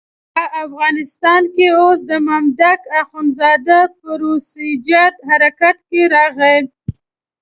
[0.35, 6.59] په افغانستان کې اوس د مامدک اخندزاده پروسیجر حرکت کې راغلی.